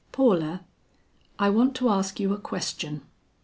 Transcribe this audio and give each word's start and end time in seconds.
"Paula, 0.11 0.61
I 1.37 1.51
want 1.51 1.75
to 1.75 1.89
ask 1.89 2.19
you 2.19 2.33
a 2.33 2.39
question. 2.39 3.03